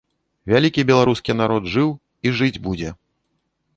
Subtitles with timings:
[0.53, 1.89] Вялікі беларускі народ жыў
[2.29, 2.89] і жыць будзе.